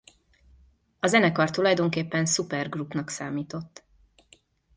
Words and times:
A 0.99 1.07
zenekar 1.07 1.49
tulajdonképpen 1.49 2.25
supergroupnak 2.25 3.09
számított. 3.09 3.83